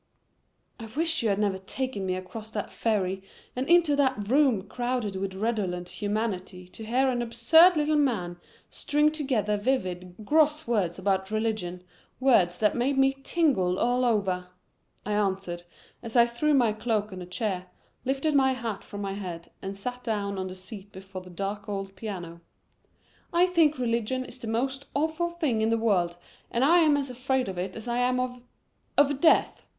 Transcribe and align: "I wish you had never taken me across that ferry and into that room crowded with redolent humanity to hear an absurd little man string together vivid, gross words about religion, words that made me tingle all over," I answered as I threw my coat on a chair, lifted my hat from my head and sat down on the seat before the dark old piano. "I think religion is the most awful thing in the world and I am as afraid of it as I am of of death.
"I 0.79 0.87
wish 0.95 1.21
you 1.21 1.29
had 1.29 1.37
never 1.37 1.59
taken 1.59 2.07
me 2.07 2.15
across 2.15 2.49
that 2.49 2.71
ferry 2.71 3.21
and 3.55 3.69
into 3.69 3.95
that 3.97 4.29
room 4.29 4.63
crowded 4.67 5.15
with 5.15 5.35
redolent 5.35 5.89
humanity 6.01 6.67
to 6.69 6.83
hear 6.83 7.07
an 7.09 7.21
absurd 7.21 7.77
little 7.77 7.97
man 7.99 8.37
string 8.71 9.11
together 9.11 9.57
vivid, 9.57 10.15
gross 10.25 10.65
words 10.65 10.97
about 10.97 11.29
religion, 11.29 11.83
words 12.19 12.59
that 12.61 12.73
made 12.75 12.97
me 12.97 13.13
tingle 13.13 13.77
all 13.77 14.03
over," 14.03 14.47
I 15.05 15.11
answered 15.11 15.65
as 16.01 16.15
I 16.15 16.25
threw 16.25 16.55
my 16.55 16.73
coat 16.73 17.13
on 17.13 17.21
a 17.21 17.27
chair, 17.27 17.67
lifted 18.03 18.33
my 18.33 18.53
hat 18.53 18.83
from 18.83 19.01
my 19.01 19.13
head 19.13 19.51
and 19.61 19.77
sat 19.77 20.03
down 20.03 20.39
on 20.39 20.47
the 20.47 20.55
seat 20.55 20.91
before 20.91 21.21
the 21.21 21.29
dark 21.29 21.69
old 21.69 21.95
piano. 21.95 22.41
"I 23.31 23.45
think 23.45 23.77
religion 23.77 24.25
is 24.25 24.39
the 24.39 24.47
most 24.47 24.87
awful 24.95 25.29
thing 25.29 25.61
in 25.61 25.69
the 25.69 25.77
world 25.77 26.17
and 26.49 26.65
I 26.65 26.79
am 26.79 26.97
as 26.97 27.11
afraid 27.11 27.47
of 27.47 27.59
it 27.59 27.75
as 27.75 27.87
I 27.87 27.99
am 27.99 28.19
of 28.19 28.41
of 28.97 29.19
death. 29.21 29.67